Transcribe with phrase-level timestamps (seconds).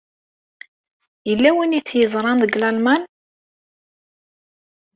[1.29, 3.01] Yella win ay t-yeẓran deg Lalman?